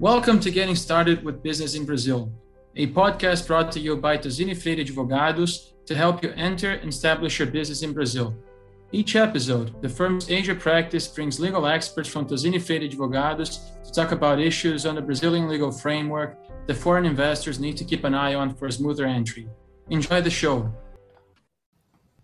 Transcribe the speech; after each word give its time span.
Welcome 0.00 0.38
to 0.40 0.52
Getting 0.52 0.76
Started 0.76 1.24
with 1.24 1.42
Business 1.42 1.74
in 1.74 1.84
Brazil, 1.84 2.32
a 2.76 2.86
podcast 2.86 3.48
brought 3.48 3.72
to 3.72 3.80
you 3.80 3.96
by 3.96 4.16
TozziniFreire 4.16 4.86
Advogados 4.86 5.72
to 5.86 5.94
help 5.96 6.22
you 6.22 6.32
enter 6.36 6.74
and 6.74 6.90
establish 6.90 7.40
your 7.40 7.48
business 7.48 7.82
in 7.82 7.92
Brazil. 7.92 8.32
Each 8.92 9.16
episode, 9.16 9.82
the 9.82 9.88
firm's 9.88 10.30
Asia 10.30 10.54
practice 10.54 11.08
brings 11.08 11.40
legal 11.40 11.66
experts 11.66 12.08
from 12.08 12.28
TozziniFreire 12.28 12.88
Advogados 12.88 13.82
to 13.82 13.90
talk 13.90 14.12
about 14.12 14.38
issues 14.38 14.86
on 14.86 14.94
the 14.94 15.02
Brazilian 15.02 15.48
legal 15.48 15.72
framework 15.72 16.38
that 16.68 16.74
foreign 16.74 17.04
investors 17.04 17.58
need 17.58 17.76
to 17.76 17.84
keep 17.84 18.04
an 18.04 18.14
eye 18.14 18.34
on 18.34 18.54
for 18.54 18.66
a 18.66 18.72
smoother 18.72 19.04
entry. 19.04 19.48
Enjoy 19.90 20.20
the 20.20 20.30
show. 20.30 20.72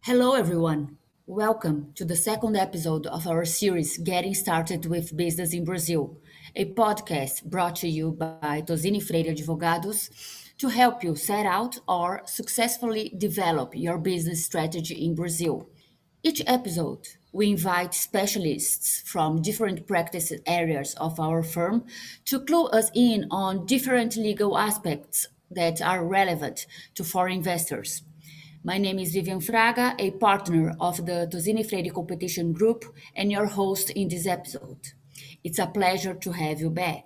Hello, 0.02 0.34
everyone. 0.34 0.96
Welcome 1.26 1.90
to 1.96 2.04
the 2.04 2.14
second 2.14 2.54
episode 2.54 3.08
of 3.08 3.26
our 3.26 3.44
series 3.44 3.98
Getting 3.98 4.34
Started 4.34 4.86
with 4.86 5.16
Business 5.16 5.52
in 5.52 5.64
Brazil 5.64 6.20
a 6.56 6.64
podcast 6.72 7.44
brought 7.44 7.74
to 7.74 7.88
you 7.88 8.12
by 8.12 8.62
TozziniFreire 8.64 9.36
Advogados 9.36 10.08
to 10.56 10.68
help 10.68 11.02
you 11.02 11.16
set 11.16 11.46
out 11.46 11.80
or 11.88 12.22
successfully 12.26 13.12
develop 13.18 13.72
your 13.74 13.98
business 13.98 14.44
strategy 14.44 14.94
in 15.04 15.16
Brazil. 15.16 15.68
Each 16.22 16.42
episode, 16.46 17.08
we 17.32 17.50
invite 17.50 17.92
specialists 17.92 19.02
from 19.04 19.42
different 19.42 19.88
practice 19.88 20.32
areas 20.46 20.94
of 20.94 21.18
our 21.18 21.42
firm 21.42 21.86
to 22.26 22.38
clue 22.38 22.66
us 22.66 22.88
in 22.94 23.26
on 23.32 23.66
different 23.66 24.16
legal 24.16 24.56
aspects 24.56 25.26
that 25.50 25.82
are 25.82 26.06
relevant 26.06 26.66
to 26.94 27.02
foreign 27.02 27.38
investors. 27.38 28.02
My 28.62 28.78
name 28.78 29.00
is 29.00 29.12
Vivian 29.12 29.40
Fraga, 29.40 29.96
a 29.98 30.12
partner 30.12 30.76
of 30.78 31.04
the 31.04 31.28
TozziniFreire 31.32 31.92
Competition 31.92 32.52
Group, 32.52 32.84
and 33.16 33.32
your 33.32 33.46
host 33.46 33.90
in 33.90 34.08
this 34.08 34.26
episode. 34.26 34.92
It's 35.44 35.58
a 35.58 35.66
pleasure 35.66 36.14
to 36.14 36.32
have 36.32 36.60
you 36.60 36.70
back. 36.70 37.04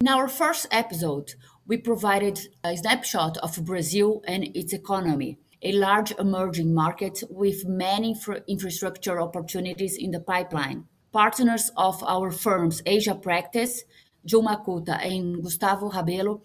In 0.00 0.06
our 0.06 0.28
first 0.28 0.68
episode, 0.70 1.34
we 1.66 1.78
provided 1.78 2.38
a 2.62 2.76
snapshot 2.76 3.38
of 3.38 3.64
Brazil 3.64 4.22
and 4.24 4.44
its 4.54 4.72
economy, 4.72 5.38
a 5.62 5.72
large 5.72 6.12
emerging 6.12 6.72
market 6.72 7.24
with 7.28 7.66
many 7.66 8.14
infrastructure 8.46 9.20
opportunities 9.20 9.96
in 9.96 10.12
the 10.12 10.20
pipeline. 10.20 10.84
Partners 11.12 11.72
of 11.76 12.04
our 12.04 12.30
firm's 12.30 12.82
Asia 12.86 13.16
practice, 13.16 13.82
Jun 14.24 14.44
Makuta 14.46 15.04
and 15.04 15.42
Gustavo 15.42 15.90
Rabelo, 15.90 16.40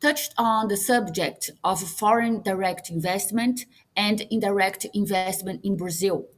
touched 0.00 0.32
on 0.38 0.68
the 0.68 0.76
subject 0.78 1.50
of 1.62 1.82
foreign 1.82 2.40
direct 2.40 2.88
investment 2.88 3.66
and 3.94 4.22
indirect 4.30 4.86
investment 4.94 5.60
in 5.62 5.76
Brazil 5.76 6.28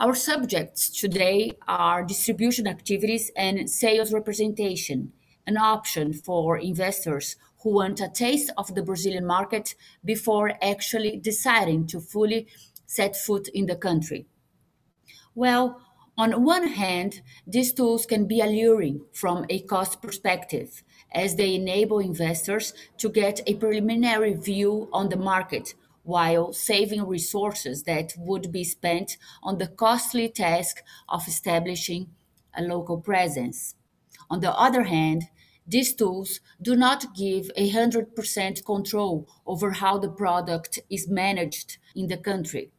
our 0.00 0.14
subjects 0.14 0.88
today 0.88 1.52
are 1.68 2.02
distribution 2.02 2.66
activities 2.66 3.30
and 3.36 3.68
sales 3.68 4.14
representation, 4.14 5.12
an 5.46 5.58
option 5.58 6.14
for 6.14 6.56
investors 6.56 7.36
who 7.62 7.74
want 7.74 8.00
a 8.00 8.08
taste 8.08 8.50
of 8.56 8.74
the 8.74 8.82
Brazilian 8.82 9.26
market 9.26 9.74
before 10.02 10.54
actually 10.62 11.18
deciding 11.18 11.86
to 11.86 12.00
fully 12.00 12.46
set 12.86 13.14
foot 13.14 13.48
in 13.48 13.66
the 13.66 13.76
country. 13.76 14.24
Well, 15.34 15.82
on 16.16 16.44
one 16.44 16.68
hand, 16.68 17.20
these 17.46 17.74
tools 17.74 18.06
can 18.06 18.24
be 18.26 18.40
alluring 18.40 19.02
from 19.12 19.44
a 19.50 19.60
cost 19.60 20.00
perspective, 20.00 20.82
as 21.12 21.36
they 21.36 21.54
enable 21.54 21.98
investors 21.98 22.72
to 22.96 23.10
get 23.10 23.42
a 23.46 23.54
preliminary 23.56 24.32
view 24.32 24.88
on 24.94 25.10
the 25.10 25.16
market 25.16 25.74
while 26.02 26.52
saving 26.52 27.06
resources 27.06 27.82
that 27.84 28.14
would 28.16 28.50
be 28.50 28.64
spent 28.64 29.16
on 29.42 29.58
the 29.58 29.66
costly 29.66 30.28
task 30.28 30.82
of 31.08 31.28
establishing 31.28 32.08
a 32.54 32.62
local 32.62 33.00
presence. 33.00 33.74
On 34.28 34.40
the 34.40 34.52
other 34.52 34.84
hand, 34.84 35.24
these 35.66 35.94
tools 35.94 36.40
do 36.60 36.74
not 36.74 37.14
give 37.14 37.50
a 37.56 37.70
100% 37.70 38.64
control 38.64 39.28
over 39.46 39.70
how 39.72 39.98
the 39.98 40.10
product 40.10 40.80
is 40.90 41.08
managed 41.08 41.78
in 41.94 42.08
the 42.08 42.16
country. 42.16 42.72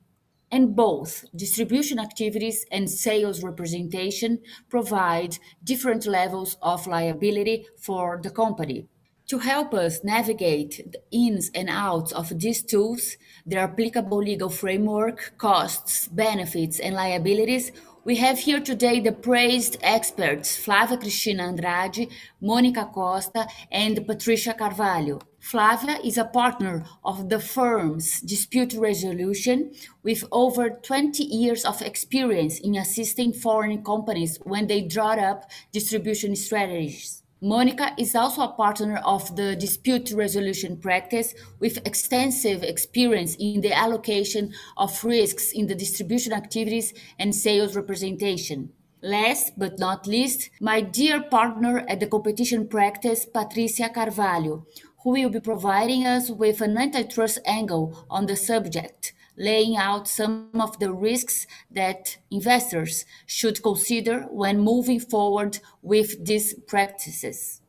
And 0.51 0.75
both 0.75 1.23
distribution 1.33 1.99
activities 1.99 2.65
and 2.69 2.89
sales 2.89 3.41
representation 3.41 4.39
provide 4.69 5.37
different 5.63 6.05
levels 6.05 6.57
of 6.61 6.87
liability 6.87 7.65
for 7.77 8.19
the 8.21 8.29
company, 8.29 8.87
to 9.31 9.37
help 9.37 9.73
us 9.73 10.03
navigate 10.03 10.91
the 10.91 11.01
ins 11.09 11.49
and 11.55 11.69
outs 11.69 12.11
of 12.11 12.37
these 12.37 12.61
tools, 12.61 13.15
their 13.45 13.63
applicable 13.63 14.17
legal 14.17 14.49
framework, 14.49 15.31
costs, 15.37 16.09
benefits, 16.09 16.81
and 16.81 16.93
liabilities, 16.95 17.71
we 18.03 18.17
have 18.17 18.39
here 18.39 18.59
today 18.59 18.99
the 18.99 19.13
praised 19.13 19.77
experts 19.81 20.57
Flávia 20.57 20.99
Cristina 20.99 21.43
Andrade, 21.43 22.09
Monica 22.41 22.89
Costa, 22.93 23.47
and 23.71 24.05
Patricia 24.05 24.53
Carvalho. 24.53 25.19
Flavia 25.39 25.97
is 26.03 26.17
a 26.17 26.25
partner 26.25 26.83
of 27.05 27.29
the 27.29 27.39
firm's 27.39 28.19
dispute 28.19 28.73
resolution 28.73 29.71
with 30.03 30.25
over 30.33 30.69
20 30.69 31.23
years 31.23 31.63
of 31.63 31.81
experience 31.81 32.59
in 32.59 32.75
assisting 32.75 33.31
foreign 33.31 33.81
companies 33.81 34.39
when 34.43 34.67
they 34.67 34.81
draw 34.81 35.13
up 35.13 35.49
distribution 35.71 36.35
strategies. 36.35 37.20
Monica 37.43 37.91
is 37.97 38.13
also 38.13 38.43
a 38.43 38.53
partner 38.53 38.97
of 39.03 39.35
the 39.35 39.55
dispute 39.55 40.11
resolution 40.11 40.77
practice 40.77 41.33
with 41.59 41.83
extensive 41.87 42.61
experience 42.61 43.35
in 43.39 43.61
the 43.61 43.73
allocation 43.73 44.53
of 44.77 45.03
risks 45.03 45.51
in 45.51 45.65
the 45.65 45.73
distribution 45.73 46.33
activities 46.33 46.93
and 47.17 47.33
sales 47.33 47.75
representation. 47.75 48.71
Last 49.01 49.53
but 49.57 49.79
not 49.79 50.05
least, 50.05 50.51
my 50.59 50.81
dear 50.81 51.19
partner 51.19 51.83
at 51.89 51.99
the 51.99 52.05
competition 52.05 52.67
practice, 52.67 53.25
Patricia 53.25 53.89
Carvalho, 53.89 54.67
who 55.03 55.09
will 55.09 55.31
be 55.31 55.39
providing 55.39 56.05
us 56.05 56.29
with 56.29 56.61
an 56.61 56.77
antitrust 56.77 57.39
angle 57.47 58.05
on 58.07 58.27
the 58.27 58.35
subject 58.35 59.13
laying 59.37 59.75
out 59.77 60.07
some 60.07 60.49
of 60.59 60.77
the 60.79 60.91
risks 60.91 61.47
that 61.71 62.17
investors 62.29 63.05
should 63.25 63.63
consider 63.63 64.21
when 64.29 64.59
moving 64.59 64.99
forward 64.99 65.59
with 65.81 66.25
these 66.25 66.53
practices. 66.67 67.61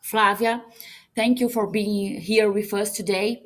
Flavia, 0.00 0.62
thank 1.14 1.40
you 1.40 1.48
for 1.48 1.66
being 1.66 2.20
here 2.20 2.50
with 2.50 2.72
us 2.72 2.92
today. 2.92 3.42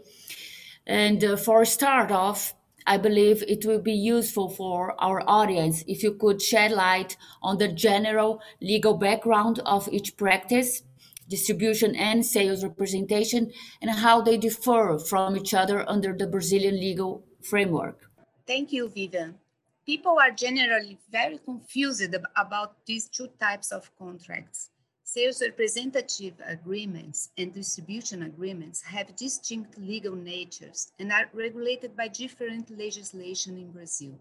And 0.86 1.24
uh, 1.24 1.36
for 1.36 1.62
a 1.62 1.66
start 1.66 2.10
off, 2.10 2.54
I 2.86 2.98
believe 2.98 3.42
it 3.48 3.64
will 3.64 3.80
be 3.80 3.94
useful 3.94 4.50
for 4.50 4.94
our 5.02 5.22
audience 5.26 5.82
if 5.88 6.02
you 6.02 6.14
could 6.14 6.42
shed 6.42 6.70
light 6.70 7.16
on 7.42 7.56
the 7.56 7.68
general 7.68 8.42
legal 8.60 8.94
background 8.94 9.60
of 9.64 9.88
each 9.90 10.18
practice, 10.18 10.82
distribution 11.26 11.96
and 11.96 12.24
sales 12.26 12.62
representation, 12.62 13.50
and 13.80 13.90
how 13.90 14.20
they 14.20 14.36
differ 14.36 14.98
from 14.98 15.34
each 15.34 15.54
other 15.54 15.88
under 15.88 16.12
the 16.12 16.26
Brazilian 16.26 16.78
legal 16.78 17.24
framework. 17.44 18.10
Thank 18.46 18.72
you, 18.72 18.88
Vivian. 18.88 19.38
People 19.86 20.18
are 20.18 20.30
generally 20.30 20.98
very 21.10 21.38
confused 21.38 22.14
about 22.36 22.84
these 22.86 23.08
two 23.08 23.28
types 23.38 23.70
of 23.70 23.90
contracts. 23.98 24.70
Sales 25.02 25.42
representative 25.42 26.34
agreements 26.46 27.28
and 27.36 27.52
distribution 27.52 28.22
agreements 28.22 28.80
have 28.80 29.14
distinct 29.16 29.78
legal 29.78 30.16
natures 30.16 30.90
and 30.98 31.12
are 31.12 31.28
regulated 31.34 31.94
by 31.94 32.08
different 32.08 32.70
legislation 32.78 33.58
in 33.58 33.70
Brazil. 33.70 34.18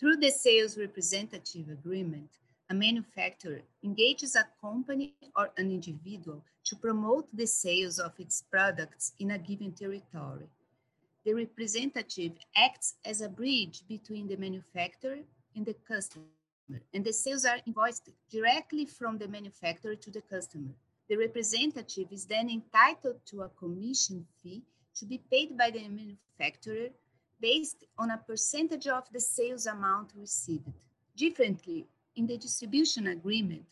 Through 0.00 0.16
the 0.16 0.30
sales 0.30 0.78
representative 0.78 1.68
agreement, 1.68 2.30
a 2.70 2.74
manufacturer 2.74 3.60
engages 3.84 4.34
a 4.34 4.48
company 4.60 5.14
or 5.36 5.50
an 5.58 5.70
individual 5.70 6.42
to 6.64 6.76
promote 6.76 7.28
the 7.36 7.46
sales 7.46 7.98
of 7.98 8.12
its 8.18 8.42
products 8.50 9.12
in 9.18 9.32
a 9.32 9.38
given 9.38 9.72
territory 9.72 10.48
the 11.24 11.34
representative 11.34 12.32
acts 12.56 12.94
as 13.04 13.20
a 13.20 13.28
bridge 13.28 13.82
between 13.88 14.26
the 14.26 14.36
manufacturer 14.36 15.18
and 15.54 15.64
the 15.64 15.74
customer, 15.86 16.24
and 16.94 17.04
the 17.04 17.12
sales 17.12 17.44
are 17.44 17.58
invoiced 17.66 18.08
directly 18.30 18.86
from 18.86 19.18
the 19.18 19.28
manufacturer 19.28 19.94
to 19.94 20.10
the 20.10 20.22
customer. 20.22 20.74
The 21.08 21.16
representative 21.16 22.08
is 22.10 22.24
then 22.24 22.48
entitled 22.50 23.20
to 23.26 23.42
a 23.42 23.48
commission 23.50 24.26
fee 24.42 24.62
to 24.96 25.04
be 25.04 25.18
paid 25.30 25.56
by 25.56 25.70
the 25.70 25.88
manufacturer 25.88 26.88
based 27.40 27.84
on 27.98 28.10
a 28.10 28.18
percentage 28.18 28.86
of 28.86 29.04
the 29.12 29.20
sales 29.20 29.66
amount 29.66 30.12
received. 30.16 30.72
Differently, 31.16 31.86
in 32.16 32.26
the 32.26 32.38
distribution 32.38 33.08
agreement, 33.08 33.64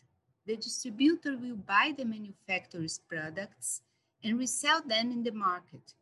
the 0.45 0.55
distributor 0.55 1.37
will 1.37 1.55
buy 1.55 1.93
the 1.97 2.05
manufacturer's 2.05 2.99
products 2.99 3.81
and 4.23 4.37
resell 4.37 4.81
them 4.81 5.11
in 5.11 5.23
the 5.23 5.31
market 5.31 5.93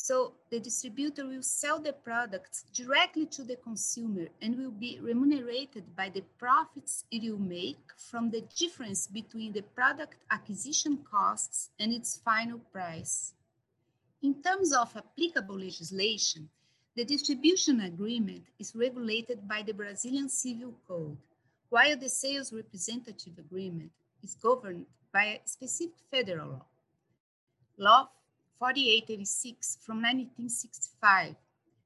so 0.00 0.32
the 0.50 0.60
distributor 0.60 1.26
will 1.26 1.42
sell 1.42 1.80
the 1.80 1.92
products 1.92 2.64
directly 2.72 3.26
to 3.26 3.42
the 3.42 3.56
consumer 3.56 4.28
and 4.40 4.56
will 4.56 4.70
be 4.70 5.00
remunerated 5.02 5.96
by 5.96 6.08
the 6.08 6.22
profits 6.38 7.04
it 7.10 7.28
will 7.28 7.40
make 7.40 7.80
from 7.96 8.30
the 8.30 8.42
difference 8.56 9.08
between 9.08 9.52
the 9.52 9.62
product 9.62 10.14
acquisition 10.30 10.98
costs 11.10 11.70
and 11.80 11.92
its 11.92 12.16
final 12.16 12.60
price. 12.72 13.34
In 14.22 14.40
terms 14.40 14.72
of 14.72 14.96
applicable 14.96 15.58
legislation, 15.58 16.48
the 16.94 17.04
distribution 17.04 17.80
agreement 17.80 18.44
is 18.60 18.76
regulated 18.76 19.48
by 19.48 19.62
the 19.62 19.74
Brazilian 19.74 20.28
Civil 20.28 20.74
Code, 20.86 21.18
while 21.70 21.96
the 21.96 22.08
sales 22.08 22.52
representative 22.52 23.36
agreement 23.36 23.90
is 24.22 24.36
governed 24.36 24.86
by 25.12 25.24
a 25.24 25.40
specific 25.44 25.98
federal 26.08 26.50
law. 26.50 26.66
Law 27.76 28.08
4886 28.58 29.78
from 29.80 29.98
1965, 29.98 31.36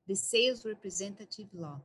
the 0.08 0.16
Sales 0.16 0.64
Representative 0.64 1.48
Law. 1.52 1.80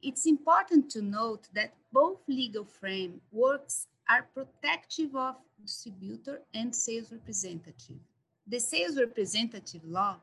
It's 0.00 0.26
important 0.26 0.90
to 0.92 1.02
note 1.02 1.48
that 1.52 1.74
both 1.92 2.20
legal 2.26 2.64
frameworks 2.64 3.86
are 4.08 4.26
protective 4.32 5.14
of 5.14 5.36
distributor 5.60 6.40
and 6.54 6.74
sales 6.74 7.12
representative. 7.12 7.98
The 8.46 8.60
sales 8.60 8.96
representative 8.98 9.82
law 9.84 10.16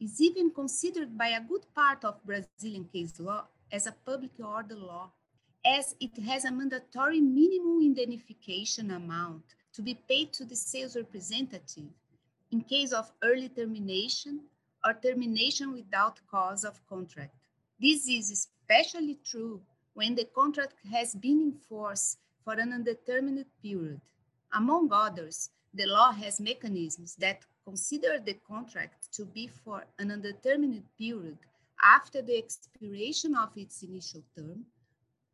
is 0.00 0.20
even 0.20 0.52
considered 0.52 1.18
by 1.18 1.28
a 1.28 1.40
good 1.40 1.66
part 1.74 2.04
of 2.04 2.24
Brazilian 2.24 2.84
case 2.92 3.18
law 3.18 3.46
as 3.72 3.88
a 3.88 3.94
public 4.06 4.38
order 4.38 4.76
law, 4.76 5.10
as 5.66 5.96
it 5.98 6.16
has 6.22 6.44
a 6.44 6.52
mandatory 6.52 7.20
minimum 7.20 7.80
indemnification 7.82 8.92
amount 8.92 9.42
to 9.72 9.82
be 9.82 9.94
paid 10.08 10.32
to 10.34 10.44
the 10.44 10.54
sales 10.54 10.94
representative 10.94 11.90
in 12.52 12.60
case 12.60 12.92
of 12.92 13.10
early 13.24 13.48
termination 13.48 14.40
or 14.84 14.94
termination 14.94 15.72
without 15.72 16.20
cause 16.30 16.64
of 16.64 16.86
contract. 16.86 17.34
This 17.80 18.06
is 18.08 18.30
especially 18.30 19.18
true 19.24 19.60
when 19.94 20.14
the 20.14 20.26
contract 20.34 20.74
has 20.92 21.14
been 21.14 21.40
in 21.40 21.52
force 21.68 22.18
for 22.44 22.54
an 22.54 22.72
undetermined 22.72 23.46
period. 23.62 24.00
Among 24.52 24.90
others, 24.92 25.50
the 25.74 25.86
law 25.86 26.12
has 26.12 26.40
mechanisms 26.40 27.16
that 27.16 27.40
consider 27.64 28.18
the 28.18 28.34
contract 28.46 29.12
to 29.14 29.24
be 29.24 29.46
for 29.46 29.84
an 29.98 30.10
undetermined 30.10 30.82
period 30.98 31.38
after 31.82 32.20
the 32.20 32.36
expiration 32.36 33.34
of 33.34 33.50
its 33.56 33.82
initial 33.82 34.22
term, 34.36 34.64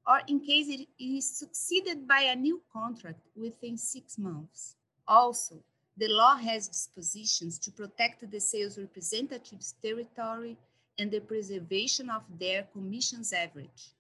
or 0.07 0.21
in 0.29 0.41
case 0.41 0.69
it 0.69 0.87
is 0.99 1.39
succeeded 1.39 2.07
by 2.07 2.21
a 2.21 2.37
new 2.37 2.63
contract 2.73 3.21
within 3.37 3.77
six 3.77 4.19
months. 4.19 4.77
Also, 5.07 5.57
the 5.99 6.09
law 6.09 6.37
has 6.37 6.69
dispositions 6.69 7.59
to 7.59 7.73
protect 7.73 8.31
the 8.31 8.41
sales 8.41 8.79
representative's 8.79 9.75
territory 9.83 10.57
and 10.99 11.11
the 11.11 11.21
preservation 11.21 12.09
of 12.09 12.23
their 12.39 12.63
commission's 12.73 13.33
average. 13.33 13.95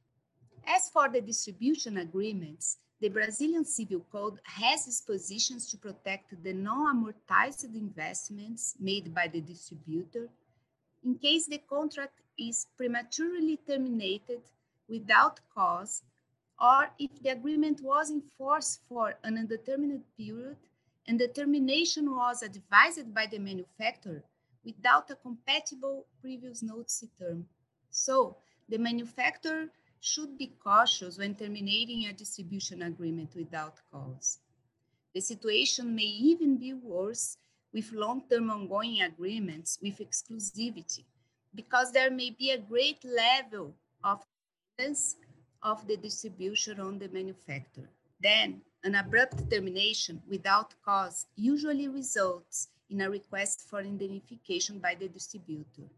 As 0.67 0.89
for 0.91 1.09
the 1.09 1.21
distribution 1.21 1.99
agreements, 1.99 2.77
the 3.01 3.09
Brazilian 3.09 3.65
Civil 3.65 4.05
Code 4.13 4.39
has 4.45 4.85
dispositions 4.85 5.69
to 5.71 5.77
protect 5.77 6.41
the 6.43 6.53
non-amortized 6.53 7.75
investments 7.75 8.75
made 8.79 9.13
by 9.15 9.29
the 9.29 9.41
distributor 9.41 10.29
in 11.05 11.17
case 11.17 11.47
the 11.47 11.63
contract 11.71 12.21
is 12.39 12.67
prematurely 12.77 13.59
terminated 13.69 14.43
without 14.89 15.41
cause 15.55 16.03
or 16.61 16.91
if 16.99 17.23
the 17.23 17.31
agreement 17.31 17.81
was 17.83 18.11
in 18.11 18.21
force 18.37 18.81
for 18.89 19.15
an 19.23 19.39
undetermined 19.39 20.03
period 20.17 20.57
and 21.09 21.19
the 21.19 21.29
termination 21.29 22.15
was 22.15 22.43
advised 22.43 23.13
by 23.15 23.27
the 23.27 23.39
manufacturer 23.39 24.23
without 24.65 25.11
a 25.11 25.17
compatible 25.17 26.07
previous 26.21 26.63
notice 26.63 27.05
term. 27.19 27.47
So 27.91 28.37
the 28.69 28.79
manufacturer 28.79 29.71
should 30.01 30.37
be 30.37 30.53
cautious 30.63 31.19
when 31.19 31.35
terminating 31.35 32.07
a 32.07 32.13
distribution 32.13 32.83
agreement 32.83 33.31
without 33.35 33.81
cause. 33.91 34.39
The 35.15 35.21
situation 35.23 35.97
may 35.97 36.03
even 36.03 36.59
be 36.59 36.75
worse 36.75 37.39
with 37.73 37.93
long-term 37.93 38.51
ongoing 38.51 39.01
agreements 39.01 39.79
with 39.83 39.99
exclusivity, 39.99 41.05
because 41.55 41.91
there 41.91 42.11
may 42.11 42.31
be 42.31 42.51
a 42.51 42.59
great 42.59 43.03
level 43.05 43.75
of 44.05 44.23
dependence 44.77 45.17
of 45.63 45.87
the 45.89 45.97
distribution 45.97 46.79
on 46.81 46.99
the 46.99 47.09
manufacturer. 47.09 47.91
Then, 48.21 48.61
an 48.85 48.95
abrupt 48.95 49.51
termination 49.51 50.23
without 50.29 50.75
cause 50.85 51.27
usually 51.37 51.89
results 51.89 52.69
in 52.91 53.01
a 53.01 53.11
request 53.11 53.63
for 53.69 53.81
indemnification 53.81 54.79
by 54.79 54.95
the 54.95 55.09
distributor. 55.09 55.89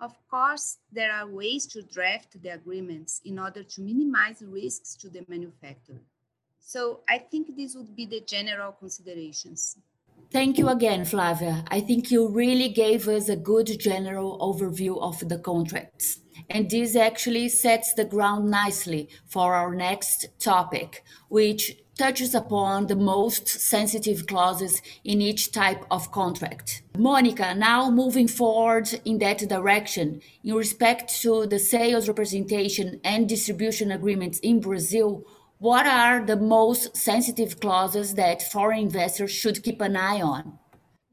Of 0.00 0.14
course, 0.30 0.78
there 0.92 1.12
are 1.12 1.26
ways 1.26 1.66
to 1.68 1.82
draft 1.82 2.40
the 2.40 2.50
agreements 2.50 3.20
in 3.24 3.38
order 3.38 3.64
to 3.64 3.80
minimize 3.80 4.42
risks 4.46 4.94
to 4.96 5.08
the 5.08 5.24
manufacturer. 5.28 6.02
So 6.60 7.00
I 7.08 7.18
think 7.18 7.56
these 7.56 7.74
would 7.74 7.96
be 7.96 8.06
the 8.06 8.20
general 8.20 8.72
considerations. 8.72 9.76
Thank 10.30 10.58
you 10.58 10.68
again, 10.68 11.04
Flavia. 11.04 11.64
I 11.68 11.80
think 11.80 12.10
you 12.10 12.28
really 12.28 12.68
gave 12.68 13.08
us 13.08 13.28
a 13.28 13.36
good 13.36 13.70
general 13.80 14.38
overview 14.38 15.00
of 15.00 15.26
the 15.28 15.38
contracts. 15.38 16.20
And 16.50 16.70
this 16.70 16.94
actually 16.94 17.48
sets 17.48 17.94
the 17.94 18.04
ground 18.04 18.50
nicely 18.50 19.08
for 19.26 19.54
our 19.54 19.74
next 19.74 20.28
topic, 20.38 21.02
which 21.28 21.72
touches 21.98 22.34
upon 22.34 22.86
the 22.86 22.96
most 22.96 23.48
sensitive 23.48 24.26
clauses 24.26 24.80
in 25.04 25.20
each 25.20 25.52
type 25.52 25.84
of 25.90 26.10
contract. 26.12 26.82
Monica, 26.96 27.54
now 27.54 27.90
moving 27.90 28.28
forward 28.28 28.88
in 29.04 29.18
that 29.18 29.38
direction, 29.48 30.22
in 30.44 30.54
respect 30.54 31.20
to 31.20 31.46
the 31.46 31.58
sales 31.58 32.08
representation 32.08 33.00
and 33.04 33.28
distribution 33.28 33.90
agreements 33.90 34.38
in 34.38 34.60
Brazil, 34.60 35.24
what 35.58 35.86
are 35.86 36.24
the 36.24 36.36
most 36.36 36.96
sensitive 36.96 37.58
clauses 37.58 38.14
that 38.14 38.50
foreign 38.52 38.78
investors 38.78 39.32
should 39.32 39.64
keep 39.64 39.80
an 39.80 39.96
eye 39.96 40.22
on? 40.22 40.58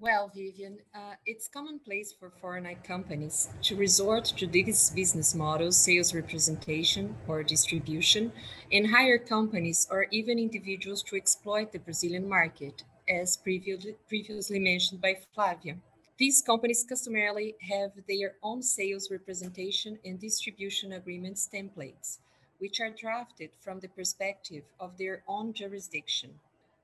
Well, 0.05 0.31
Vivian, 0.35 0.77
uh, 0.93 1.15
it's 1.25 1.47
commonplace 1.47 2.13
for 2.13 2.29
foreign 2.29 2.67
companies 2.83 3.49
to 3.63 3.75
resort 3.75 4.25
to 4.37 4.45
these 4.45 4.91
business 4.91 5.33
models, 5.33 5.79
sales 5.79 6.13
representation 6.13 7.15
or 7.27 7.41
distribution, 7.41 8.31
and 8.71 8.85
hire 8.85 9.17
companies 9.17 9.87
or 9.89 10.05
even 10.11 10.37
individuals 10.37 11.01
to 11.05 11.15
exploit 11.15 11.71
the 11.71 11.79
Brazilian 11.79 12.29
market, 12.29 12.83
as 13.09 13.35
previously, 13.37 13.95
previously 14.07 14.59
mentioned 14.59 15.01
by 15.01 15.17
Flavia. 15.33 15.75
These 16.19 16.43
companies 16.43 16.85
customarily 16.87 17.55
have 17.61 17.89
their 18.07 18.35
own 18.43 18.61
sales 18.61 19.09
representation 19.09 19.97
and 20.05 20.19
distribution 20.19 20.93
agreements 20.93 21.49
templates, 21.51 22.19
which 22.59 22.79
are 22.79 22.91
drafted 22.91 23.49
from 23.59 23.79
the 23.79 23.89
perspective 23.89 24.65
of 24.79 24.99
their 24.99 25.23
own 25.27 25.51
jurisdiction. 25.51 26.39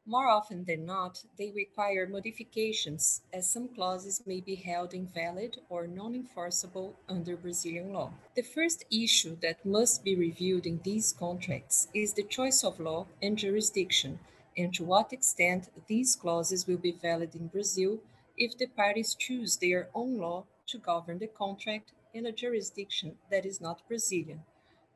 More 0.07 0.27
often 0.27 0.63
than 0.63 0.87
not, 0.87 1.23
they 1.37 1.51
require 1.51 2.07
modifications, 2.07 3.21
as 3.31 3.47
some 3.51 3.67
clauses 3.67 4.25
may 4.25 4.41
be 4.41 4.55
held 4.55 4.95
invalid 4.95 5.59
or 5.69 5.85
non 5.85 6.15
enforceable 6.15 6.95
under 7.07 7.37
Brazilian 7.37 7.93
law. 7.93 8.11
The 8.35 8.41
first 8.41 8.83
issue 8.91 9.37
that 9.41 9.63
must 9.63 10.03
be 10.03 10.15
reviewed 10.15 10.65
in 10.65 10.81
these 10.81 11.13
contracts 11.13 11.87
is 11.93 12.13
the 12.13 12.23
choice 12.23 12.63
of 12.63 12.79
law 12.79 13.05
and 13.21 13.37
jurisdiction, 13.37 14.19
and 14.57 14.73
to 14.73 14.83
what 14.83 15.13
extent 15.13 15.69
these 15.85 16.15
clauses 16.15 16.65
will 16.65 16.79
be 16.79 16.93
valid 16.93 17.35
in 17.35 17.45
Brazil 17.49 17.99
if 18.35 18.57
the 18.57 18.65
parties 18.65 19.13
choose 19.13 19.57
their 19.57 19.91
own 19.93 20.17
law 20.17 20.45
to 20.65 20.79
govern 20.79 21.19
the 21.19 21.27
contract 21.27 21.91
in 22.11 22.25
a 22.25 22.31
jurisdiction 22.31 23.19
that 23.29 23.45
is 23.45 23.61
not 23.61 23.87
Brazilian, 23.87 24.41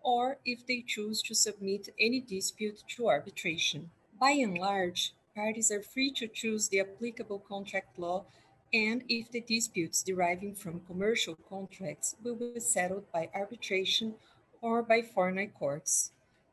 or 0.02 0.40
if 0.46 0.66
they 0.66 0.82
choose 0.82 1.22
to 1.22 1.36
submit 1.36 1.90
any 2.00 2.20
dispute 2.22 2.84
to 2.88 3.08
arbitration. 3.08 3.92
By 4.18 4.32
and 4.32 4.58
large, 4.58 5.14
parties 5.36 5.70
are 5.72 5.82
free 5.82 6.10
to 6.12 6.28
choose 6.28 6.70
the 6.70 6.80
applicable 6.80 7.40
contract 7.40 8.00
law 8.00 8.26
and 8.74 9.04
if 9.10 9.30
the 9.30 9.42
disputes 9.42 10.02
deriving 10.02 10.56
from 10.56 10.80
commercial 10.88 11.36
contracts 11.50 12.16
will 12.24 12.36
be 12.36 12.60
settled 12.62 13.12
by 13.12 13.30
arbitration 13.36 14.16
or 14.62 14.82
by 14.82 15.02
foreign 15.02 15.50
courts. 15.50 16.12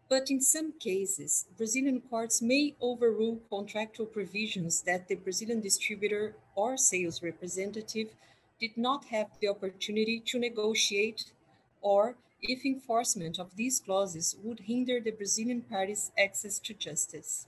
But 0.09 0.29
in 0.29 0.41
some 0.41 0.73
cases, 0.73 1.47
Brazilian 1.57 2.01
courts 2.01 2.43
may 2.43 2.75
overrule 2.81 3.41
contractual 3.49 4.07
provisions 4.07 4.83
that 4.83 5.07
the 5.07 5.15
Brazilian 5.15 5.61
distributor 5.61 6.35
or 6.57 6.77
sales 6.77 7.23
representative 7.23 8.09
did 8.59 8.77
not 8.77 9.05
have 9.07 9.29
the 9.41 9.49
opportunity 9.49 10.21
to 10.27 10.39
negotiate, 10.39 11.33
or 11.81 12.17
if 12.43 12.65
enforcement 12.65 13.39
of 13.39 13.55
these 13.55 13.79
clauses 13.79 14.37
would 14.43 14.61
hinder 14.61 14.99
the 15.01 15.13
Brazilian 15.13 15.63
parties' 15.63 16.11
access 16.19 16.59
to 16.59 16.75
justice. 16.75 17.47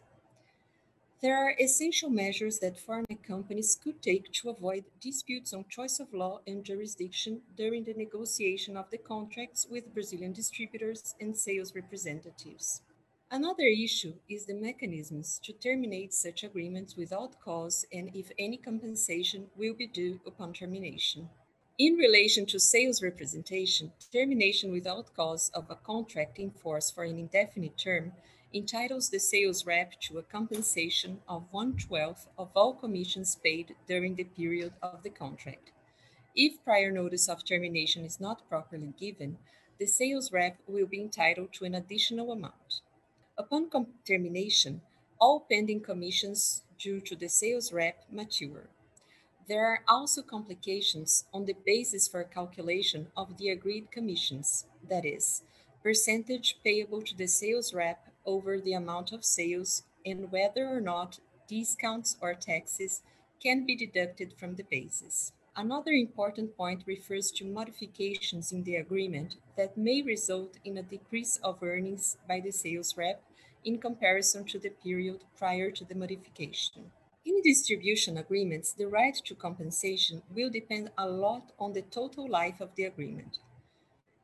There 1.25 1.39
are 1.39 1.57
essential 1.59 2.11
measures 2.11 2.59
that 2.59 2.79
foreign 2.79 3.07
companies 3.27 3.81
could 3.83 4.03
take 4.03 4.31
to 4.33 4.51
avoid 4.51 4.85
disputes 5.01 5.55
on 5.55 5.65
choice 5.71 5.99
of 5.99 6.13
law 6.13 6.43
and 6.47 6.63
jurisdiction 6.63 7.41
during 7.57 7.85
the 7.85 7.95
negotiation 7.95 8.77
of 8.77 8.91
the 8.91 8.99
contracts 8.99 9.67
with 9.71 9.95
Brazilian 9.95 10.35
distributors 10.35 11.15
and 11.19 11.35
sales 11.35 11.75
representatives. 11.75 12.83
Another 13.31 13.65
issue 13.65 14.13
is 14.29 14.45
the 14.45 14.53
mechanisms 14.53 15.41
to 15.45 15.55
terminate 15.55 16.13
such 16.13 16.45
agreements 16.45 16.95
without 16.95 17.41
cause 17.41 17.87
and 17.91 18.15
if 18.15 18.31
any 18.39 18.59
compensation 18.59 19.47
will 19.57 19.73
be 19.73 19.87
due 19.87 20.21
upon 20.27 20.53
termination. 20.53 21.31
In 21.79 21.95
relation 21.95 22.45
to 22.45 22.61
sales 22.61 23.03
representation, 23.03 23.93
termination 24.13 24.73
without 24.73 25.15
cause 25.17 25.51
of 25.55 25.71
a 25.71 25.77
contract 25.77 26.39
in 26.39 26.51
force 26.51 26.91
for 26.91 27.05
an 27.05 27.19
indefinite 27.19 27.79
term 27.79 28.13
entitles 28.55 29.11
the 29.11 29.19
sales 29.19 29.67
rep 29.67 30.01
to 30.01 30.19
a 30.19 30.23
compensation 30.23 31.19
of 31.29 31.43
one 31.51 31.77
twelfth 31.77 32.29
of 32.39 32.51
all 32.55 32.73
commissions 32.73 33.37
paid 33.43 33.75
during 33.89 34.15
the 34.15 34.25
period 34.25 34.73
of 34.81 35.03
the 35.03 35.11
contract. 35.11 35.73
If 36.37 36.63
prior 36.65 36.93
notice 36.93 37.29
of 37.29 37.45
termination 37.45 38.05
is 38.05 38.21
not 38.21 38.49
properly 38.49 38.95
given, 38.99 39.39
the 39.79 39.87
sales 39.87 40.31
rep 40.33 40.57
will 40.69 40.87
be 40.87 41.01
entitled 41.01 41.53
to 41.55 41.65
an 41.65 41.75
additional 41.75 42.31
amount. 42.31 42.81
Upon 43.37 43.69
termination, 44.07 44.83
all 45.21 45.47
pending 45.51 45.81
commissions 45.81 46.63
due 46.79 47.01
to 47.01 47.17
the 47.17 47.29
sales 47.29 47.73
rep 47.73 48.05
mature. 48.11 48.69
There 49.49 49.67
are 49.67 49.81
also 49.89 50.23
complications 50.23 51.25
on 51.35 51.45
the 51.45 51.57
basis 51.67 52.07
for 52.07 52.23
calculation 52.23 53.09
of 53.17 53.37
the 53.37 53.49
agreed 53.51 53.91
commissions, 53.91 54.65
that 54.89 55.05
is, 55.05 55.43
percentage 55.85 56.57
payable 56.65 57.03
to 57.03 57.15
the 57.15 57.27
sales 57.27 57.75
rep 57.75 58.09
over 58.25 58.59
the 58.59 58.73
amount 58.73 59.13
of 59.13 59.23
sales 59.23 59.83
and 60.07 60.33
whether 60.33 60.67
or 60.67 60.81
not 60.81 61.19
discounts 61.47 62.17
or 62.23 62.33
taxes 62.33 63.03
can 63.43 63.67
be 63.67 63.77
deducted 63.77 64.33
from 64.39 64.57
the 64.57 64.65
basis. 64.71 65.33
Another 65.55 65.93
important 65.93 66.57
point 66.57 66.83
refers 66.87 67.31
to 67.33 67.45
modifications 67.45 68.51
in 68.51 68.65
the 68.65 68.77
agreement 68.77 69.37
that 69.59 69.77
may 69.77 70.01
result 70.01 70.57
in 70.65 70.79
a 70.79 70.83
decrease 70.83 71.39
of 71.45 71.63
earnings 71.63 72.17
by 72.27 72.41
the 72.41 72.51
sales 72.51 72.97
rep 72.97 73.23
in 73.63 73.79
comparison 73.79 74.45
to 74.47 74.59
the 74.59 74.71
period 74.71 75.21
prior 75.37 75.71
to 75.71 75.85
the 75.85 75.95
modification. 75.95 76.91
In 77.27 77.43
distribution 77.43 78.17
agreements, 78.17 78.73
the 78.73 78.89
right 78.89 79.17
to 79.27 79.35
compensation 79.35 80.23
will 80.35 80.51
depend 80.51 80.91
a 80.97 81.07
lot 81.07 81.53
on 81.59 81.75
the 81.75 81.83
total 81.83 82.27
life 82.27 82.61
of 82.61 82.75
the 82.75 82.85
agreement. 82.85 83.39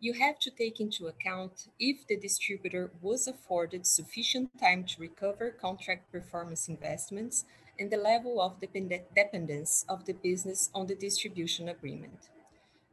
You 0.03 0.15
have 0.15 0.39
to 0.41 0.51
take 0.51 0.81
into 0.81 1.09
account 1.09 1.69
if 1.79 2.07
the 2.07 2.17
distributor 2.17 2.91
was 3.03 3.29
afforded 3.29 3.87
sufficient 3.87 4.59
time 4.59 4.85
to 4.85 5.01
recover 5.01 5.51
contract 5.51 6.11
performance 6.11 6.69
investments 6.69 7.45
and 7.79 7.91
the 7.91 7.99
level 7.99 8.41
of 8.41 8.61
dependence 8.61 9.85
of 9.91 10.07
the 10.07 10.15
business 10.15 10.71
on 10.75 10.87
the 10.87 10.95
distribution 10.95 11.69
agreement. 11.69 12.31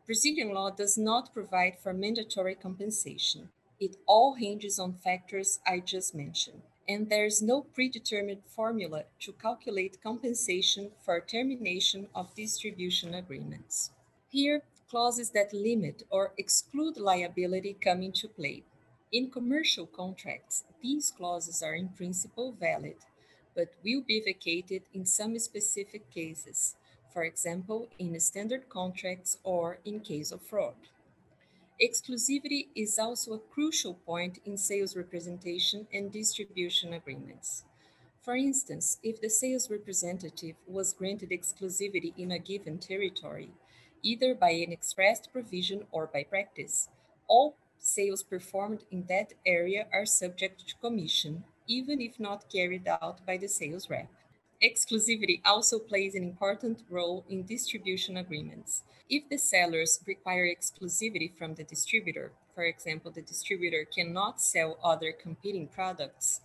Brazilian 0.06 0.54
law 0.54 0.70
does 0.70 0.98
not 0.98 1.34
provide 1.34 1.78
for 1.82 1.94
mandatory 1.94 2.56
compensation. 2.56 3.50
It 3.80 3.96
all 4.06 4.34
hinges 4.34 4.78
on 4.78 4.94
factors 4.94 5.60
I 5.66 5.80
just 5.80 6.14
mentioned, 6.14 6.62
and 6.90 7.10
there 7.10 7.26
is 7.26 7.42
no 7.42 7.62
predetermined 7.62 8.42
formula 8.48 9.06
to 9.22 9.32
calculate 9.32 10.04
compensation 10.04 10.92
for 11.06 11.22
termination 11.22 12.08
of 12.14 12.36
distribution 12.36 13.14
agreements. 13.14 13.92
Here, 14.30 14.64
clauses 14.90 15.32
that 15.32 15.54
limit 15.54 16.04
or 16.10 16.34
exclude 16.38 16.98
liability 16.98 17.76
come 17.82 18.02
into 18.02 18.28
play. 18.28 18.64
In 19.12 19.30
commercial 19.30 19.86
contracts, 19.86 20.64
these 20.82 21.12
clauses 21.12 21.62
are 21.62 21.76
in 21.76 21.90
principle 21.90 22.54
valid, 22.60 22.98
but 23.56 23.74
will 23.84 24.02
be 24.02 24.22
vacated 24.22 24.84
in 24.94 25.06
some 25.06 25.38
specific 25.40 26.10
cases, 26.12 26.76
for 27.14 27.24
example, 27.24 27.90
in 28.00 28.18
standard 28.20 28.70
contracts 28.70 29.38
or 29.44 29.80
in 29.84 30.00
case 30.00 30.32
of 30.32 30.42
fraud. 30.42 30.76
Exclusivity 31.82 32.68
is 32.76 32.98
also 32.98 33.34
a 33.34 33.40
crucial 33.54 33.94
point 33.94 34.40
in 34.46 34.58
sales 34.58 34.96
representation 34.96 35.88
and 35.94 36.12
distribution 36.12 36.94
agreements. 36.94 37.64
For 38.22 38.36
instance, 38.36 38.98
if 39.04 39.22
the 39.22 39.30
sales 39.30 39.70
representative 39.70 40.56
was 40.68 40.92
granted 40.94 41.30
exclusivity 41.30 42.14
in 42.18 42.32
a 42.32 42.40
given 42.40 42.78
territory, 42.78 43.52
either 44.04 44.34
by 44.36 44.52
an 44.52 44.72
expressed 44.72 45.32
provision 45.32 45.84
or 45.92 46.08
by 46.08 46.24
practice, 46.24 46.90
all 47.28 47.56
sales 47.78 48.24
performed 48.24 48.84
in 48.92 49.06
that 49.08 49.34
area 49.46 49.88
are 49.94 50.06
subject 50.06 50.68
to 50.68 50.76
commission 50.82 51.44
even 51.68 52.02
if 52.02 52.20
not 52.20 52.50
carried 52.50 52.88
out 52.88 53.26
by 53.26 53.38
the 53.38 53.48
sales 53.48 53.90
rep. 53.90 54.10
Exclusivity 54.64 55.42
also 55.46 55.78
plays 55.78 56.16
an 56.16 56.24
important 56.24 56.82
role 56.90 57.24
in 57.30 57.44
distribution 57.44 58.18
agreements. 58.18 58.84
If 59.10 59.30
the 59.30 59.38
sellers 59.38 60.00
require 60.08 60.48
exclusivity 60.48 61.38
from 61.38 61.54
the 61.54 61.64
distributor, 61.64 62.32
for 62.56 62.64
example, 62.64 63.12
the 63.12 63.22
distributor 63.22 63.86
cannot 63.96 64.42
sell 64.42 64.80
other 64.84 65.12
competing 65.12 65.68
products, 65.68 66.42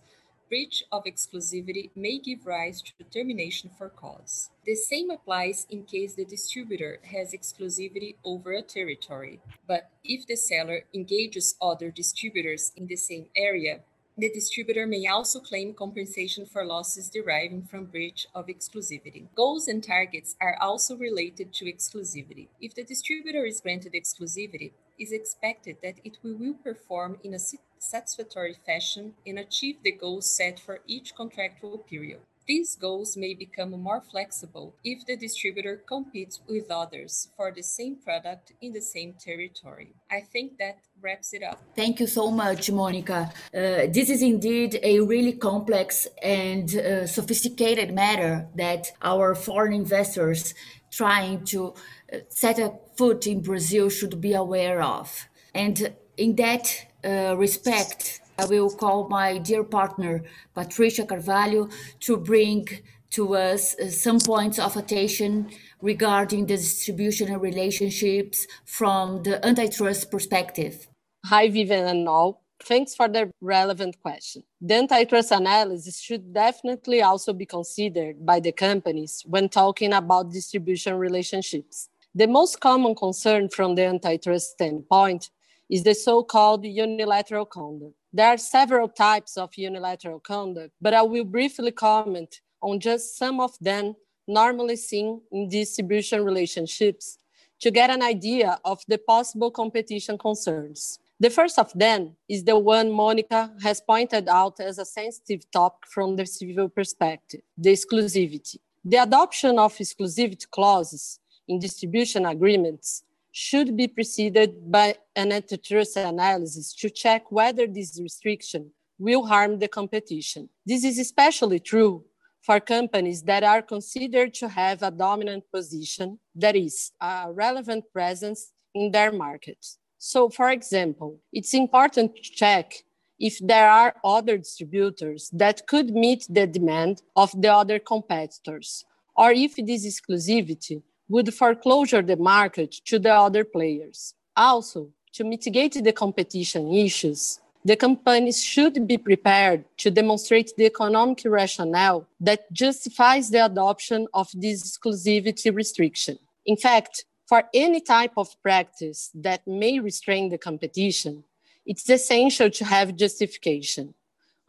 breach 0.53 0.83
of 0.91 1.05
exclusivity 1.05 1.89
may 1.95 2.19
give 2.19 2.45
rise 2.45 2.79
to 2.79 3.03
termination 3.05 3.71
for 3.75 3.89
cause. 3.89 4.51
The 4.67 4.75
same 4.75 5.09
applies 5.09 5.65
in 5.71 5.81
case 5.83 6.13
the 6.13 6.25
distributor 6.25 6.99
has 7.11 7.33
exclusivity 7.33 8.17
over 8.23 8.51
a 8.51 8.61
territory. 8.61 9.41
But 9.67 9.89
if 10.03 10.27
the 10.27 10.35
seller 10.35 10.81
engages 10.93 11.55
other 11.59 11.89
distributors 11.89 12.71
in 12.77 12.85
the 12.85 12.97
same 12.97 13.25
area, 13.35 13.79
the 14.15 14.29
distributor 14.29 14.85
may 14.85 15.07
also 15.07 15.39
claim 15.39 15.73
compensation 15.73 16.45
for 16.45 16.63
losses 16.63 17.09
deriving 17.09 17.63
from 17.63 17.85
breach 17.85 18.27
of 18.35 18.45
exclusivity. 18.45 19.25
Goals 19.35 19.67
and 19.67 19.83
targets 19.83 20.35
are 20.39 20.55
also 20.61 20.95
related 20.95 21.51
to 21.53 21.65
exclusivity. 21.65 22.47
If 22.61 22.75
the 22.75 22.83
distributor 22.83 23.45
is 23.45 23.61
granted 23.61 23.93
exclusivity, 23.93 24.71
it 24.99 25.03
is 25.03 25.11
expected 25.11 25.77
that 25.81 25.95
it 26.03 26.19
will 26.21 26.53
perform 26.53 27.17
in 27.23 27.33
a 27.33 27.39
satisfactory 27.79 28.55
fashion 28.65 29.15
and 29.25 29.39
achieve 29.39 29.77
the 29.83 29.91
goals 29.91 30.31
set 30.31 30.59
for 30.59 30.81
each 30.85 31.15
contractual 31.15 31.79
period. 31.79 32.19
These 32.45 32.75
goals 32.75 33.15
may 33.15 33.33
become 33.33 33.71
more 33.71 34.01
flexible 34.01 34.75
if 34.83 35.05
the 35.05 35.15
distributor 35.15 35.81
competes 35.87 36.41
with 36.47 36.69
others 36.69 37.29
for 37.37 37.51
the 37.51 37.63
same 37.63 37.95
product 37.95 38.51
in 38.61 38.73
the 38.73 38.81
same 38.81 39.13
territory. 39.13 39.93
I 40.11 40.21
think 40.21 40.57
that 40.57 40.79
wraps 41.01 41.33
it 41.33 41.41
up. 41.41 41.61
Thank 41.75 42.01
you 42.01 42.07
so 42.07 42.29
much, 42.31 42.69
Monica. 42.69 43.31
Uh, 43.53 43.87
this 43.87 44.09
is 44.09 44.21
indeed 44.21 44.79
a 44.83 44.99
really 44.99 45.33
complex 45.33 46.07
and 46.21 46.75
uh, 46.75 47.07
sophisticated 47.07 47.93
matter 47.93 48.47
that 48.55 48.91
our 49.01 49.35
foreign 49.35 49.73
investors 49.73 50.53
trying 50.91 51.45
to 51.45 51.73
uh, 52.11 52.17
set 52.29 52.59
a 52.59 52.73
foot 52.97 53.25
in 53.25 53.41
Brazil 53.41 53.89
should 53.89 54.19
be 54.19 54.33
aware 54.33 54.81
of. 54.81 55.27
And 55.55 55.93
in 56.17 56.35
that 56.35 56.87
uh, 57.03 57.35
respect, 57.37 58.21
I 58.37 58.45
will 58.45 58.69
call 58.69 59.07
my 59.09 59.37
dear 59.37 59.63
partner, 59.63 60.23
Patricia 60.53 61.05
Carvalho, 61.05 61.69
to 62.01 62.17
bring 62.17 62.67
to 63.11 63.35
us 63.35 63.75
uh, 63.79 63.89
some 63.89 64.19
points 64.19 64.57
of 64.57 64.75
attention 64.75 65.49
regarding 65.81 66.47
the 66.47 66.57
distribution 66.57 67.31
relationships 67.39 68.47
from 68.65 69.21
the 69.21 69.45
antitrust 69.45 70.09
perspective. 70.09 70.87
Hi, 71.25 71.47
Vivian 71.47 71.87
and 71.87 72.09
all. 72.09 72.41
Thanks 72.63 72.95
for 72.95 73.07
the 73.07 73.29
relevant 73.41 74.01
question. 74.01 74.43
The 74.61 74.75
antitrust 74.75 75.31
analysis 75.31 75.99
should 75.99 76.33
definitely 76.33 77.01
also 77.01 77.33
be 77.33 77.45
considered 77.45 78.25
by 78.25 78.39
the 78.39 78.51
companies 78.51 79.21
when 79.27 79.49
talking 79.49 79.93
about 79.93 80.31
distribution 80.31 80.95
relationships. 80.95 81.89
The 82.15 82.27
most 82.27 82.61
common 82.61 82.95
concern 82.95 83.49
from 83.49 83.75
the 83.75 83.85
antitrust 83.85 84.51
standpoint 84.51 85.29
is 85.73 85.81
the 85.81 85.95
so 85.95 86.21
called 86.21 86.63
unilateral 86.63 87.47
conduct. 87.47 87.95
There 88.17 88.27
are 88.27 88.37
several 88.37 88.87
types 88.87 89.37
of 89.37 89.49
unilateral 89.55 90.19
conduct, 90.19 90.71
but 90.79 90.93
I 90.93 91.01
will 91.01 91.23
briefly 91.23 91.71
comment 91.71 92.41
on 92.61 92.79
just 92.79 93.17
some 93.17 93.39
of 93.39 93.51
them 93.59 93.95
normally 94.27 94.75
seen 94.75 95.21
in 95.31 95.49
distribution 95.49 96.23
relationships 96.23 97.17
to 97.61 97.71
get 97.71 97.89
an 97.89 98.03
idea 98.03 98.59
of 98.63 98.83
the 98.87 98.99
possible 98.99 99.49
competition 99.49 100.15
concerns. 100.15 100.99
The 101.19 101.31
first 101.31 101.57
of 101.57 101.73
them 101.73 102.17
is 102.29 102.43
the 102.43 102.59
one 102.59 102.91
Monica 102.91 103.51
has 103.63 103.81
pointed 103.81 104.27
out 104.29 104.59
as 104.59 104.77
a 104.77 104.85
sensitive 104.85 105.49
topic 105.49 105.89
from 105.89 106.17
the 106.17 106.27
civil 106.27 106.69
perspective 106.69 107.41
the 107.57 107.71
exclusivity. 107.71 108.57
The 108.85 108.97
adoption 108.97 109.57
of 109.57 109.73
exclusivity 109.77 110.47
clauses 110.51 111.19
in 111.47 111.57
distribution 111.57 112.27
agreements 112.27 113.03
should 113.33 113.75
be 113.75 113.87
preceded 113.87 114.71
by 114.71 114.95
an 115.15 115.31
antitrust 115.31 115.97
analysis 115.97 116.73
to 116.75 116.87
check 116.87 117.31
whether 117.31 117.65
this 117.65 117.99
restriction 117.99 118.69
will 118.99 119.25
harm 119.25 119.57
the 119.57 119.67
competition. 119.67 120.47
This 120.65 120.83
is 120.83 120.99
especially 120.99 121.59
true 121.59 122.05
for 122.41 122.59
companies 122.59 123.23
that 123.23 123.43
are 123.43 123.63
considered 123.63 124.35
to 124.35 124.47
have 124.47 124.83
a 124.83 124.91
dominant 124.91 125.45
position, 125.51 126.19
that 126.35 126.55
is, 126.55 126.91
a 127.01 127.31
relevant 127.33 127.85
presence 127.91 128.51
in 128.75 128.91
their 128.91 129.11
markets. 129.11 129.79
So, 129.97 130.29
for 130.29 130.51
example, 130.51 131.19
it's 131.31 131.55
important 131.55 132.15
to 132.15 132.21
check 132.21 132.73
if 133.19 133.39
there 133.39 133.69
are 133.69 133.95
other 134.03 134.37
distributors 134.37 135.31
that 135.33 135.65
could 135.65 135.89
meet 135.89 136.27
the 136.29 136.45
demand 136.45 137.01
of 137.15 137.31
the 137.41 137.51
other 137.51 137.79
competitors, 137.79 138.85
or 139.15 139.31
if 139.31 139.55
this 139.55 139.87
exclusivity 139.87 140.83
would 141.13 141.31
foreclosure 141.31 142.01
the 142.01 142.17
market 142.17 142.71
to 142.89 142.97
the 142.97 143.13
other 143.13 143.43
players. 143.43 144.15
Also, 144.35 144.89
to 145.15 145.23
mitigate 145.23 145.75
the 145.83 145.93
competition 145.93 146.73
issues, 146.73 147.39
the 147.63 147.75
companies 147.75 148.43
should 148.43 148.87
be 148.87 148.97
prepared 148.97 149.63
to 149.77 149.91
demonstrate 149.91 150.49
the 150.57 150.65
economic 150.65 151.21
rationale 151.23 152.07
that 152.19 152.51
justifies 152.51 153.29
the 153.29 153.45
adoption 153.45 154.07
of 154.11 154.27
this 154.33 154.59
exclusivity 154.63 155.55
restriction. 155.55 156.17
In 156.47 156.57
fact, 156.57 157.05
for 157.27 157.43
any 157.53 157.79
type 157.79 158.15
of 158.17 158.35
practice 158.41 159.11
that 159.13 159.45
may 159.45 159.79
restrain 159.79 160.29
the 160.29 160.39
competition, 160.39 161.23
it's 161.63 161.87
essential 161.87 162.49
to 162.49 162.65
have 162.65 162.95
justification. 162.95 163.93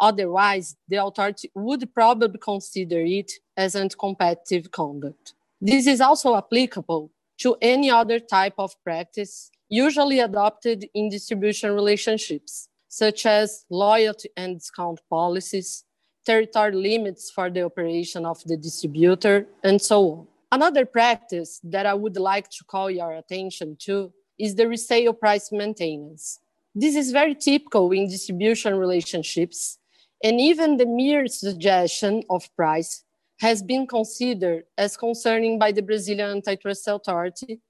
Otherwise, 0.01 0.77
the 0.89 0.97
authority 0.97 1.51
would 1.55 1.83
probably 1.93 2.39
consider 2.39 3.01
it 3.01 3.33
as 3.55 3.77
anti-competitive 3.77 4.71
conduct. 4.71 5.35
This 5.61 5.87
is 5.87 6.01
also 6.01 6.37
applicable 6.37 7.11
to 7.39 7.57
any 7.61 7.91
other 7.91 8.19
type 8.19 8.55
of 8.59 8.75
practice 8.83 9.51
usually 9.69 10.21
adopted 10.21 10.89
in 10.95 11.09
distribution 11.09 11.73
relationships, 11.73 12.69
such 12.89 13.27
as 13.27 13.65
loyalty 13.71 14.29
and 14.37 14.59
discount 14.59 15.01
policies, 15.11 15.85
territory 16.25 16.75
limits 16.75 17.31
for 17.31 17.51
the 17.51 17.63
operation 17.63 18.25
of 18.25 18.43
the 18.45 18.57
distributor, 18.57 19.47
and 19.63 19.81
so 19.81 20.11
on. 20.11 20.27
Another 20.53 20.87
practice 20.87 21.61
that 21.65 21.87
I 21.87 21.95
would 21.95 22.17
like 22.17 22.49
to 22.51 22.65
call 22.65 22.91
your 22.91 23.13
attention 23.13 23.77
to 23.81 24.13
is 24.39 24.55
the 24.55 24.69
resale 24.69 25.13
price 25.13 25.51
maintenance. 25.51 26.39
This 26.75 26.95
is 26.95 27.11
very 27.11 27.35
typical 27.35 27.91
in 27.93 28.09
distribution 28.09 28.77
relationships, 28.77 29.79
and 30.23 30.41
even 30.41 30.77
the 30.77 30.87
mere 30.87 31.27
suggestion 31.27 32.23
of 32.31 32.49
price 32.57 33.05
has 33.41 33.63
been 33.63 33.87
considered 33.87 34.65
as 34.79 34.97
concerning 34.97 35.59
by 35.59 35.73
the 35.73 35.83
Brazilian 35.83 36.31
Antitrust 36.31 36.89
Authority 36.89 37.61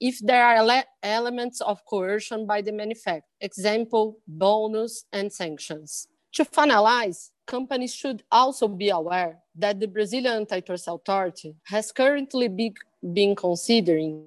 if 0.00 0.18
there 0.20 0.44
are 0.44 0.56
ele 0.56 0.82
elements 1.02 1.60
of 1.60 1.84
coercion 1.86 2.46
by 2.46 2.60
the 2.60 2.72
manufacturer, 2.72 3.22
example, 3.40 4.18
bonus 4.26 5.04
and 5.12 5.32
sanctions. 5.32 6.08
To 6.34 6.44
finalize, 6.44 7.30
companies 7.46 7.94
should 7.94 8.24
also 8.30 8.66
be 8.66 8.90
aware 8.90 9.38
that 9.54 9.78
the 9.78 9.86
Brazilian 9.86 10.34
Antitrust 10.34 10.88
Authority 10.88 11.54
has 11.64 11.92
currently 11.92 12.48
be, 12.48 12.74
been 13.12 13.36
considering 13.36 14.26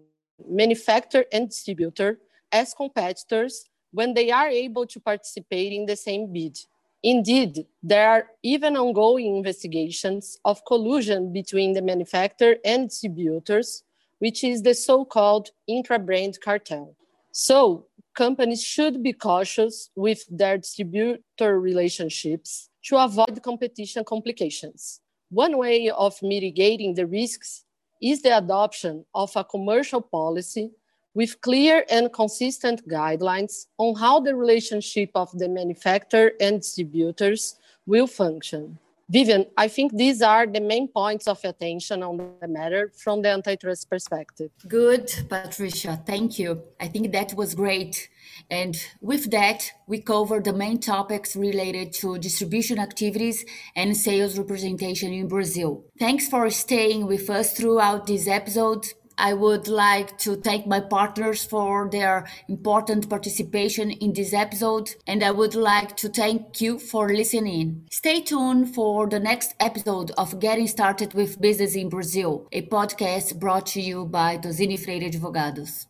manufacturer 0.50 1.25
and 1.34 1.50
distributor 1.50 2.20
as 2.51 2.74
competitors 2.74 3.66
when 3.92 4.13
they 4.13 4.32
are 4.32 4.48
able 4.48 4.86
to 4.86 5.00
participate 5.00 5.74
in 5.74 5.86
the 5.86 5.96
same 5.96 6.32
bid. 6.32 6.58
Indeed, 7.04 7.68
there 7.84 8.10
are 8.10 8.27
even 8.44 8.75
ongoing 8.75 9.38
investigations 9.38 10.39
of 10.44 10.66
collusion 10.66 11.32
between 11.32 11.74
the 11.74 11.82
manufacturer 11.82 12.56
and 12.66 12.89
distributors, 12.89 13.84
which 14.20 14.44
is 14.44 14.63
the 14.63 14.74
so 14.74 15.06
called 15.06 15.51
intra 15.68 16.00
brand 16.00 16.39
cartel. 16.42 16.96
So, 17.32 17.86
companies 18.16 18.63
should 18.63 19.04
be 19.04 19.13
cautious 19.13 19.92
with 19.96 20.25
their 20.30 20.58
distributor 20.58 21.60
relationships 21.60 22.70
to 22.86 22.98
avoid 22.98 23.44
competition 23.44 24.04
complications. 24.04 25.01
One 25.30 25.58
way 25.58 25.89
of 25.89 26.18
mitigating 26.24 26.96
the 26.96 27.06
risks 27.06 27.66
is 28.01 28.22
the 28.24 28.38
adoption 28.38 29.06
of 29.13 29.32
a 29.36 29.44
commercial 29.44 30.01
policy 30.01 30.72
with 31.17 31.41
clear 31.41 31.83
and 31.89 32.13
consistent 32.13 32.88
guidelines 32.88 33.65
on 33.79 33.95
how 33.95 34.19
the 34.19 34.36
relationship 34.36 35.09
of 35.15 35.29
the 35.41 35.50
manufacturer 35.50 36.31
and 36.39 36.62
distributors 36.62 37.55
will 37.88 38.05
function. 38.05 38.77
Vivian, 39.09 39.45
I 39.57 39.67
think 39.67 39.93
these 39.95 40.21
are 40.21 40.45
the 40.45 40.59
main 40.59 40.88
points 40.89 41.27
of 41.27 41.39
attention 41.43 42.03
on 42.03 42.17
the 42.39 42.47
matter 42.47 42.91
from 42.95 43.24
the 43.24 43.29
antitrust 43.29 43.89
perspective. 43.89 44.51
Good, 44.67 45.07
Patricia. 45.27 46.00
Thank 46.05 46.38
you. 46.38 46.62
I 46.79 46.88
think 46.88 47.12
that 47.13 47.33
was 47.33 47.55
great. 47.55 48.09
And 48.51 48.75
with 49.01 49.31
that, 49.31 49.71
we 49.88 50.01
cover 50.01 50.39
the 50.39 50.53
main 50.53 50.79
topics 50.79 51.36
related 51.36 51.93
to 51.93 52.19
distribution 52.19 52.77
activities 52.77 53.43
and 53.75 53.97
sales 53.97 54.38
representation 54.38 55.13
in 55.13 55.27
Brazil. 55.27 55.83
Thanks 55.97 56.27
for 56.27 56.47
staying 56.51 57.07
with 57.07 57.27
us 57.29 57.53
throughout 57.53 58.05
this 58.05 58.27
episode. 58.27 58.86
I 59.19 59.33
would 59.33 59.67
like 59.67 60.19
to 60.19 60.36
thank 60.36 60.67
my 60.67 60.79
partners 60.79 61.43
for 61.43 61.89
their 61.89 62.27
important 62.47 63.09
participation 63.09 63.89
in 63.89 64.13
this 64.13 64.31
episode, 64.31 64.93
and 65.07 65.24
I 65.24 65.31
would 65.31 65.55
like 65.55 65.97
to 65.97 66.09
thank 66.09 66.62
you 66.62 66.77
for 66.77 67.09
listening. 67.09 67.88
Stay 67.89 68.21
tuned 68.21 68.75
for 68.75 69.09
the 69.09 69.19
next 69.19 69.55
episode 69.59 70.12
of 70.19 70.39
Getting 70.39 70.67
Started 70.67 71.15
with 71.15 71.41
Business 71.41 71.75
in 71.75 71.89
Brazil, 71.89 72.47
a 72.51 72.62
podcast 72.67 73.39
brought 73.39 73.65
to 73.67 73.81
you 73.81 74.05
by 74.05 74.38
TozziniFreire 74.38 75.12
Advogados. 75.12 75.88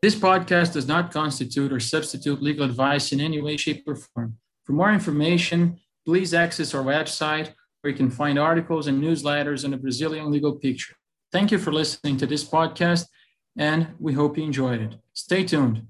This 0.00 0.14
podcast 0.14 0.72
does 0.72 0.88
not 0.88 1.12
constitute 1.12 1.72
or 1.72 1.80
substitute 1.80 2.42
legal 2.42 2.64
advice 2.64 3.12
in 3.12 3.20
any 3.20 3.42
way, 3.42 3.58
shape, 3.58 3.84
or 3.86 3.96
form. 3.96 4.38
For 4.64 4.72
more 4.72 4.92
information, 4.92 5.78
please 6.06 6.32
access 6.32 6.74
our 6.74 6.82
website 6.82 7.52
where 7.82 7.90
you 7.90 7.96
can 7.96 8.10
find 8.10 8.38
articles 8.38 8.86
and 8.86 9.02
newsletters 9.02 9.62
on 9.62 9.72
the 9.72 9.76
Brazilian 9.76 10.30
legal 10.30 10.52
picture. 10.52 10.94
Thank 11.34 11.50
you 11.50 11.58
for 11.58 11.72
listening 11.72 12.16
to 12.18 12.26
this 12.28 12.44
podcast, 12.44 13.08
and 13.58 13.88
we 13.98 14.12
hope 14.12 14.38
you 14.38 14.44
enjoyed 14.44 14.80
it. 14.80 14.94
Stay 15.14 15.42
tuned. 15.42 15.82